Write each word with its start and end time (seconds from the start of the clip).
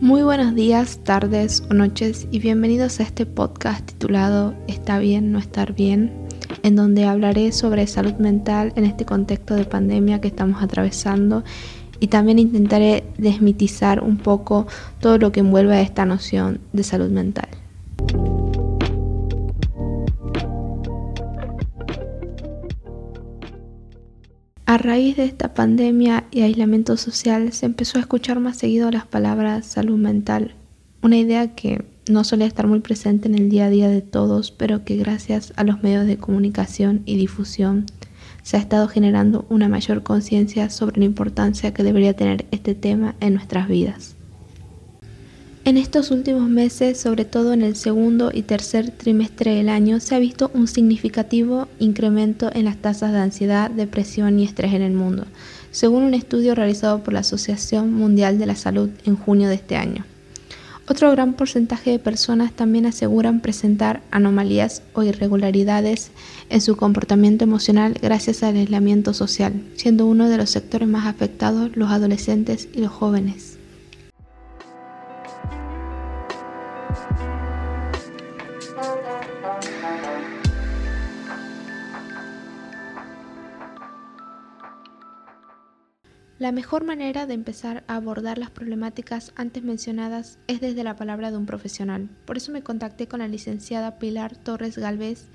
Muy 0.00 0.22
buenos 0.22 0.54
días, 0.54 1.00
tardes 1.02 1.64
o 1.70 1.74
noches 1.74 2.28
y 2.30 2.38
bienvenidos 2.38 3.00
a 3.00 3.02
este 3.02 3.26
podcast 3.26 3.84
titulado 3.84 4.54
Está 4.68 5.00
bien 5.00 5.32
no 5.32 5.40
estar 5.40 5.74
bien, 5.74 6.12
en 6.62 6.76
donde 6.76 7.04
hablaré 7.04 7.50
sobre 7.50 7.86
salud 7.88 8.14
mental 8.14 8.72
en 8.76 8.84
este 8.84 9.04
contexto 9.04 9.54
de 9.54 9.64
pandemia 9.64 10.20
que 10.20 10.28
estamos 10.28 10.62
atravesando 10.62 11.42
y 11.98 12.06
también 12.06 12.38
intentaré 12.38 13.04
desmitizar 13.18 14.02
un 14.02 14.18
poco 14.18 14.68
todo 15.00 15.18
lo 15.18 15.32
que 15.32 15.40
envuelve 15.40 15.74
a 15.74 15.80
esta 15.80 16.04
noción 16.04 16.60
de 16.72 16.84
salud 16.84 17.10
mental. 17.10 17.48
A 24.68 24.76
raíz 24.76 25.16
de 25.16 25.24
esta 25.24 25.54
pandemia 25.54 26.24
y 26.30 26.42
aislamiento 26.42 26.98
social 26.98 27.54
se 27.54 27.64
empezó 27.64 27.96
a 27.96 28.02
escuchar 28.02 28.38
más 28.38 28.58
seguido 28.58 28.90
las 28.90 29.06
palabras 29.06 29.64
salud 29.64 29.96
mental, 29.96 30.56
una 31.00 31.16
idea 31.16 31.54
que 31.54 31.86
no 32.10 32.22
solía 32.22 32.46
estar 32.46 32.66
muy 32.66 32.80
presente 32.80 33.28
en 33.28 33.34
el 33.34 33.48
día 33.48 33.64
a 33.64 33.70
día 33.70 33.88
de 33.88 34.02
todos, 34.02 34.50
pero 34.50 34.84
que 34.84 34.96
gracias 34.96 35.54
a 35.56 35.64
los 35.64 35.82
medios 35.82 36.04
de 36.04 36.18
comunicación 36.18 37.00
y 37.06 37.16
difusión 37.16 37.86
se 38.42 38.58
ha 38.58 38.60
estado 38.60 38.88
generando 38.88 39.46
una 39.48 39.70
mayor 39.70 40.02
conciencia 40.02 40.68
sobre 40.68 40.98
la 40.98 41.06
importancia 41.06 41.72
que 41.72 41.82
debería 41.82 42.12
tener 42.12 42.44
este 42.50 42.74
tema 42.74 43.14
en 43.20 43.32
nuestras 43.32 43.68
vidas. 43.68 44.17
En 45.68 45.76
estos 45.76 46.10
últimos 46.10 46.48
meses, 46.48 46.98
sobre 46.98 47.26
todo 47.26 47.52
en 47.52 47.60
el 47.60 47.76
segundo 47.76 48.30
y 48.32 48.40
tercer 48.40 48.90
trimestre 48.90 49.54
del 49.54 49.68
año, 49.68 50.00
se 50.00 50.14
ha 50.14 50.18
visto 50.18 50.50
un 50.54 50.66
significativo 50.66 51.68
incremento 51.78 52.50
en 52.54 52.64
las 52.64 52.78
tasas 52.78 53.12
de 53.12 53.18
ansiedad, 53.18 53.70
depresión 53.70 54.40
y 54.40 54.44
estrés 54.44 54.72
en 54.72 54.80
el 54.80 54.94
mundo, 54.94 55.26
según 55.70 56.04
un 56.04 56.14
estudio 56.14 56.54
realizado 56.54 57.02
por 57.02 57.12
la 57.12 57.20
Asociación 57.20 57.92
Mundial 57.92 58.38
de 58.38 58.46
la 58.46 58.56
Salud 58.56 58.88
en 59.04 59.16
junio 59.16 59.50
de 59.50 59.56
este 59.56 59.76
año. 59.76 60.06
Otro 60.88 61.10
gran 61.10 61.34
porcentaje 61.34 61.90
de 61.90 61.98
personas 61.98 62.54
también 62.54 62.86
aseguran 62.86 63.40
presentar 63.40 64.00
anomalías 64.10 64.80
o 64.94 65.02
irregularidades 65.02 66.12
en 66.48 66.62
su 66.62 66.76
comportamiento 66.76 67.44
emocional 67.44 67.92
gracias 68.00 68.42
al 68.42 68.56
aislamiento 68.56 69.12
social, 69.12 69.52
siendo 69.76 70.06
uno 70.06 70.30
de 70.30 70.38
los 70.38 70.48
sectores 70.48 70.88
más 70.88 71.06
afectados 71.06 71.76
los 71.76 71.90
adolescentes 71.90 72.70
y 72.72 72.80
los 72.80 72.90
jóvenes. 72.90 73.47
La 86.38 86.52
mejor 86.52 86.84
manera 86.84 87.26
de 87.26 87.34
empezar 87.34 87.82
a 87.88 87.96
abordar 87.96 88.38
las 88.38 88.50
problemáticas 88.50 89.32
antes 89.34 89.64
mencionadas 89.64 90.38
es 90.46 90.60
desde 90.60 90.84
la 90.84 90.94
palabra 90.94 91.32
de 91.32 91.36
un 91.36 91.46
profesional. 91.46 92.08
Por 92.26 92.36
eso 92.36 92.52
me 92.52 92.62
contacté 92.62 93.08
con 93.08 93.18
la 93.18 93.26
licenciada 93.26 93.98
Pilar 93.98 94.36
Torres 94.36 94.78
Galvez, 94.78 95.32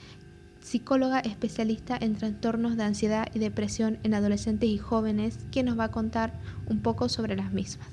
psicóloga 0.61 1.19
especialista 1.19 1.97
en 1.99 2.17
trastornos 2.17 2.77
de 2.77 2.83
ansiedad 2.83 3.27
y 3.33 3.39
depresión 3.39 3.99
en 4.03 4.13
adolescentes 4.13 4.69
y 4.69 4.77
jóvenes, 4.77 5.45
quien 5.51 5.65
nos 5.65 5.77
va 5.77 5.85
a 5.85 5.91
contar 5.91 6.31
un 6.69 6.81
poco 6.81 7.09
sobre 7.09 7.35
las 7.35 7.51
mismas. 7.51 7.89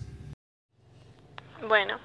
Bueno, 1.66 1.98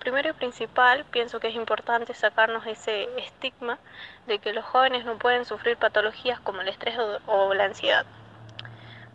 primero 0.00 0.30
y 0.30 0.32
principal, 0.32 1.04
pienso 1.12 1.38
que 1.38 1.50
es 1.50 1.54
importante 1.54 2.14
sacarnos 2.14 2.66
ese 2.66 3.06
estigma 3.16 3.78
de 4.26 4.40
que 4.40 4.52
los 4.52 4.64
jóvenes 4.64 5.04
no 5.04 5.18
pueden 5.18 5.44
sufrir 5.44 5.76
patologías 5.76 6.40
como 6.40 6.62
el 6.62 6.68
estrés 6.68 6.96
o 7.26 7.54
la 7.54 7.66
ansiedad 7.66 8.04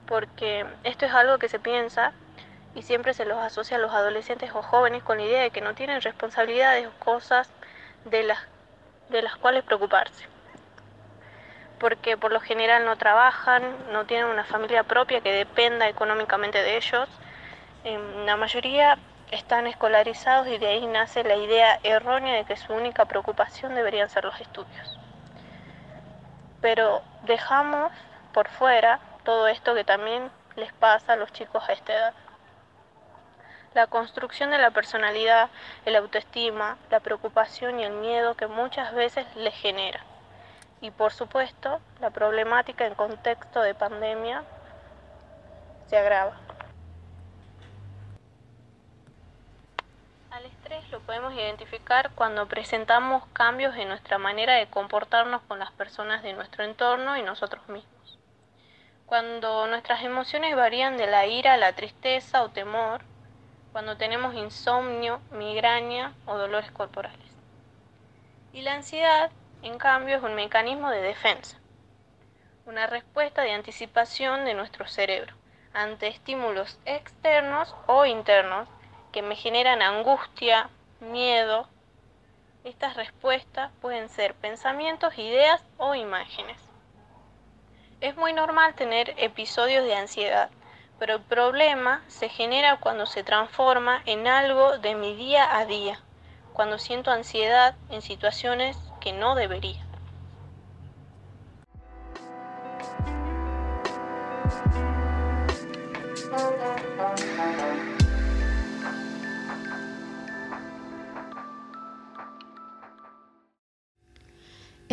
porque 0.08 0.66
esto 0.84 1.06
es 1.06 1.14
algo 1.14 1.38
que 1.38 1.50
se 1.50 1.60
piensa 1.60 2.14
y 2.74 2.82
siempre 2.82 3.14
se 3.14 3.26
los 3.26 3.38
asocia 3.38 3.78
a 3.78 3.80
los 3.80 3.94
adolescentes 3.94 4.52
o 4.54 4.62
jóvenes 4.62 5.04
con 5.04 5.18
la 5.18 5.24
idea 5.24 5.42
de 5.42 5.52
que 5.52 5.62
no 5.62 5.76
tienen 5.76 6.02
responsabilidades 6.02 6.88
o 6.88 6.92
cosas 7.04 7.50
de 8.06 8.24
las, 8.24 8.40
de 9.10 9.22
las 9.22 9.36
cuales 9.36 9.64
preocuparse. 9.64 10.26
Porque 11.80 12.18
por 12.18 12.32
lo 12.32 12.40
general 12.40 12.86
no 12.86 12.96
trabajan, 12.96 13.64
no 13.92 14.06
tienen 14.06 14.28
una 14.28 14.44
familia 14.44 14.84
propia 14.84 15.22
que 15.22 15.32
dependa 15.32 15.88
económicamente 15.88 16.62
de 16.64 16.78
ellos. 16.78 17.08
En 17.84 18.26
la 18.26 18.36
mayoría 18.36 18.98
están 19.32 19.68
escolarizados 19.68 20.48
y 20.48 20.58
de 20.58 20.68
ahí 20.68 20.88
nace 20.88 21.24
la 21.24 21.36
idea 21.36 21.80
errónea 21.84 22.36
de 22.36 22.46
que 22.46 22.56
su 22.56 22.74
única 22.74 23.06
preocupación 23.06 23.76
deberían 23.76 24.10
ser 24.10 24.24
los 24.24 24.40
estudios. 24.40 25.00
Pero 26.62 27.02
dejamos 27.24 27.92
por 28.34 28.48
fuera 28.48 29.00
todo 29.28 29.50
esto 29.50 29.76
que 29.76 29.84
también 29.84 30.32
les 30.56 30.72
pasa 30.72 31.12
a 31.12 31.16
los 31.18 31.34
chicos 31.34 31.62
a 31.68 31.74
esta 31.74 31.94
edad. 31.94 32.14
La 33.74 33.88
construcción 33.88 34.52
de 34.52 34.58
la 34.58 34.72
personalidad, 34.72 35.50
el 35.84 35.98
autoestima, 35.98 36.78
la 36.90 37.02
preocupación 37.02 37.78
y 37.82 37.84
el 37.84 37.92
miedo 37.92 38.36
que 38.36 38.48
muchas 38.48 38.94
veces 38.94 39.28
les 39.36 39.54
genera. 39.54 40.00
Y 40.80 40.92
por 40.92 41.12
supuesto, 41.12 41.82
la 42.00 42.10
problemática 42.10 42.86
en 42.86 42.96
contexto 42.96 43.60
de 43.60 43.76
pandemia 43.76 44.46
se 45.88 45.98
agrava. 45.98 46.38
Al 50.32 50.46
estrés 50.46 50.90
lo 50.90 51.02
podemos 51.02 51.34
identificar 51.34 52.12
cuando 52.16 52.48
presentamos 52.48 53.26
cambios 53.34 53.76
en 53.76 53.90
nuestra 53.90 54.20
manera 54.20 54.54
de 54.54 54.70
comportarnos 54.70 55.42
con 55.50 55.60
las 55.60 55.72
personas 55.74 56.24
de 56.24 56.32
nuestro 56.32 56.64
entorno 56.64 57.18
y 57.18 57.24
nosotros 57.24 57.68
mismos 57.68 58.17
cuando 59.08 59.68
nuestras 59.68 60.04
emociones 60.04 60.54
varían 60.54 60.98
de 60.98 61.08
la 61.08 61.26
ira 61.26 61.54
a 61.54 61.58
la 61.58 61.72
tristeza 61.72 62.44
o 62.44 62.50
temor, 62.50 63.02
cuando 63.72 63.96
tenemos 63.96 64.36
insomnio, 64.36 65.22
migraña 65.32 66.14
o 66.26 66.38
dolores 66.38 66.70
corporales. 66.72 67.32
Y 68.52 68.64
la 68.64 68.74
ansiedad, 68.74 69.32
en 69.64 69.78
cambio, 69.78 70.18
es 70.18 70.24
un 70.24 70.36
mecanismo 70.36 70.90
de 70.90 71.02
defensa, 71.02 71.58
una 72.66 72.86
respuesta 72.86 73.44
de 73.44 73.54
anticipación 73.54 74.44
de 74.44 74.54
nuestro 74.54 74.86
cerebro 74.88 75.34
ante 75.74 76.08
estímulos 76.08 76.78
externos 76.84 77.74
o 77.86 78.06
internos 78.06 78.68
que 79.14 79.22
me 79.22 79.38
generan 79.38 79.82
angustia, 79.82 80.70
miedo. 81.00 81.70
Estas 82.66 82.98
respuestas 82.98 83.72
pueden 83.80 84.10
ser 84.10 84.34
pensamientos, 84.34 85.18
ideas 85.18 85.64
o 85.78 85.96
imágenes. 85.96 86.67
Es 88.00 88.16
muy 88.16 88.32
normal 88.32 88.76
tener 88.76 89.16
episodios 89.18 89.84
de 89.84 89.96
ansiedad, 89.96 90.52
pero 91.00 91.16
el 91.16 91.22
problema 91.22 92.04
se 92.08 92.30
genera 92.30 92.80
cuando 92.80 93.08
se 93.08 93.24
transforma 93.24 94.04
en 94.06 94.28
algo 94.28 94.78
de 94.78 94.94
mi 94.94 95.16
día 95.16 95.58
a 95.58 95.66
día, 95.66 96.00
cuando 96.54 96.78
siento 96.78 97.10
ansiedad 97.10 97.76
en 97.90 98.04
situaciones 98.04 98.78
que 99.02 99.14
no 99.14 99.34
debería. 99.34 99.84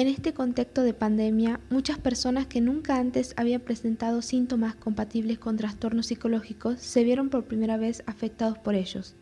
En 0.05 0.11
este 0.11 0.35
contexto 0.35 0.83
de 0.83 0.93
pandemia, 0.93 1.61
muchas 1.71 1.97
personas 1.97 2.47
que 2.47 2.61
nunca 2.61 2.99
antes 2.99 3.33
habían 3.39 3.63
presentado 3.63 4.21
síntomas 4.21 4.75
compatibles 4.75 5.39
con 5.39 5.57
trastornos 5.57 6.09
psicológicos 6.09 6.79
se 6.79 7.05
vieron 7.05 7.31
por 7.31 7.47
primera 7.47 7.79
vez 7.79 8.03
afectados 8.05 8.59
por 8.59 8.75
ellos, 8.75 9.15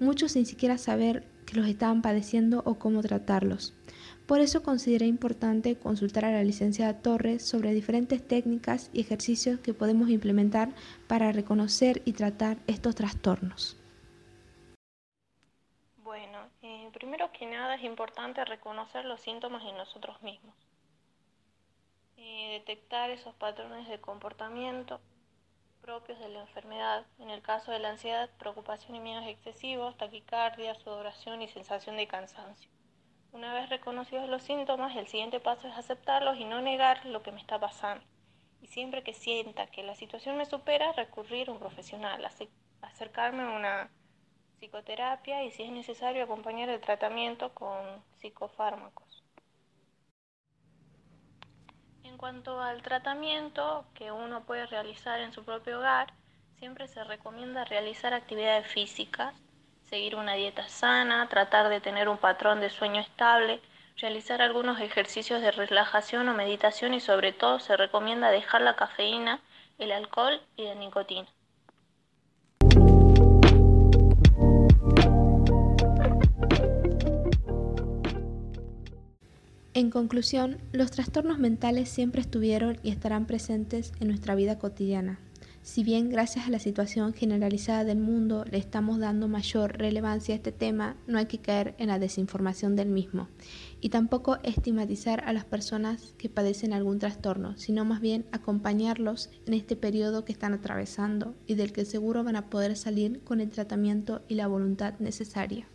muchos 0.00 0.32
sin 0.32 0.44
siquiera 0.44 0.76
saber 0.76 1.22
que 1.46 1.54
los 1.56 1.68
estaban 1.68 2.02
padeciendo 2.02 2.62
o 2.66 2.80
cómo 2.80 3.00
tratarlos. 3.00 3.74
Por 4.26 4.40
eso 4.40 4.64
consideré 4.64 5.06
importante 5.06 5.76
consultar 5.76 6.24
a 6.24 6.32
la 6.32 6.42
licenciada 6.42 6.94
Torres 6.94 7.44
sobre 7.44 7.72
diferentes 7.72 8.20
técnicas 8.26 8.90
y 8.92 9.02
ejercicios 9.02 9.60
que 9.60 9.72
podemos 9.72 10.10
implementar 10.10 10.74
para 11.06 11.30
reconocer 11.30 12.02
y 12.04 12.10
tratar 12.10 12.58
estos 12.66 12.96
trastornos. 12.96 13.76
Primero 16.92 17.32
que 17.32 17.46
nada 17.46 17.74
es 17.74 17.82
importante 17.82 18.44
reconocer 18.44 19.04
los 19.04 19.20
síntomas 19.20 19.64
en 19.64 19.76
nosotros 19.76 20.20
mismos. 20.22 20.54
y 22.16 22.52
detectar 22.52 23.10
esos 23.10 23.34
patrones 23.34 23.86
de 23.88 24.00
comportamiento 24.00 25.00
propios 25.84 26.18
de 26.18 26.30
la 26.30 26.40
enfermedad. 26.40 27.04
En 27.18 27.28
el 27.28 27.42
caso 27.42 27.70
de 27.70 27.78
la 27.78 27.90
ansiedad, 27.90 28.30
preocupación 28.38 28.96
y 28.96 29.00
miedos 29.00 29.26
excesivos, 29.26 29.98
taquicardia, 29.98 30.74
sudoración 30.76 31.42
y 31.42 31.48
sensación 31.48 31.98
de 31.98 32.06
cansancio. 32.06 32.70
Una 33.32 33.52
vez 33.52 33.68
reconocidos 33.68 34.26
los 34.30 34.42
síntomas, 34.42 34.96
el 34.96 35.08
siguiente 35.08 35.40
paso 35.40 35.68
es 35.68 35.76
aceptarlos 35.76 36.38
y 36.38 36.46
no 36.46 36.62
negar 36.62 37.04
lo 37.04 37.22
que 37.22 37.32
me 37.32 37.40
está 37.40 37.58
pasando. 37.58 38.02
Y 38.62 38.68
siempre 38.68 39.02
que 39.02 39.12
sienta 39.12 39.66
que 39.66 39.82
la 39.82 39.94
situación 39.94 40.38
me 40.38 40.46
supera, 40.46 40.92
recurrir 40.92 41.50
a 41.50 41.52
un 41.52 41.58
profesional, 41.58 42.24
acercarme 42.80 43.42
a 43.42 43.50
una 43.50 43.90
psicoterapia 44.64 45.42
y 45.42 45.50
si 45.50 45.62
es 45.62 45.70
necesario 45.70 46.24
acompañar 46.24 46.70
el 46.70 46.80
tratamiento 46.80 47.50
con 47.50 48.02
psicofármacos. 48.16 49.22
En 52.02 52.16
cuanto 52.16 52.60
al 52.62 52.80
tratamiento 52.82 53.84
que 53.94 54.10
uno 54.10 54.44
puede 54.44 54.66
realizar 54.66 55.20
en 55.20 55.32
su 55.34 55.44
propio 55.44 55.78
hogar, 55.78 56.14
siempre 56.58 56.88
se 56.88 57.04
recomienda 57.04 57.64
realizar 57.66 58.14
actividades 58.14 58.66
físicas, 58.66 59.34
seguir 59.82 60.16
una 60.16 60.32
dieta 60.32 60.66
sana, 60.68 61.28
tratar 61.28 61.68
de 61.68 61.82
tener 61.82 62.08
un 62.08 62.16
patrón 62.16 62.60
de 62.60 62.70
sueño 62.70 63.02
estable, 63.02 63.60
realizar 63.98 64.40
algunos 64.40 64.80
ejercicios 64.80 65.42
de 65.42 65.50
relajación 65.50 66.26
o 66.28 66.34
meditación 66.34 66.94
y 66.94 67.00
sobre 67.00 67.32
todo 67.32 67.58
se 67.60 67.76
recomienda 67.76 68.30
dejar 68.30 68.62
la 68.62 68.76
cafeína, 68.76 69.42
el 69.78 69.92
alcohol 69.92 70.40
y 70.56 70.64
la 70.64 70.74
nicotina. 70.74 71.33
En 79.76 79.90
conclusión, 79.90 80.58
los 80.70 80.92
trastornos 80.92 81.40
mentales 81.40 81.88
siempre 81.88 82.20
estuvieron 82.20 82.78
y 82.84 82.90
estarán 82.90 83.26
presentes 83.26 83.92
en 83.98 84.06
nuestra 84.06 84.36
vida 84.36 84.56
cotidiana. 84.56 85.18
Si 85.62 85.82
bien 85.82 86.10
gracias 86.10 86.46
a 86.46 86.50
la 86.50 86.60
situación 86.60 87.12
generalizada 87.12 87.82
del 87.82 87.98
mundo 87.98 88.44
le 88.48 88.58
estamos 88.58 89.00
dando 89.00 89.26
mayor 89.26 89.76
relevancia 89.76 90.32
a 90.32 90.36
este 90.36 90.52
tema, 90.52 90.96
no 91.08 91.18
hay 91.18 91.26
que 91.26 91.38
caer 91.38 91.74
en 91.78 91.88
la 91.88 91.98
desinformación 91.98 92.76
del 92.76 92.88
mismo 92.88 93.28
y 93.80 93.88
tampoco 93.88 94.38
estigmatizar 94.44 95.24
a 95.24 95.32
las 95.32 95.44
personas 95.44 96.14
que 96.18 96.28
padecen 96.28 96.72
algún 96.72 97.00
trastorno, 97.00 97.56
sino 97.56 97.84
más 97.84 98.00
bien 98.00 98.26
acompañarlos 98.30 99.30
en 99.44 99.54
este 99.54 99.74
periodo 99.74 100.24
que 100.24 100.32
están 100.32 100.54
atravesando 100.54 101.34
y 101.48 101.54
del 101.54 101.72
que 101.72 101.84
seguro 101.84 102.22
van 102.22 102.36
a 102.36 102.48
poder 102.48 102.76
salir 102.76 103.24
con 103.24 103.40
el 103.40 103.50
tratamiento 103.50 104.22
y 104.28 104.36
la 104.36 104.46
voluntad 104.46 104.94
necesaria. 105.00 105.66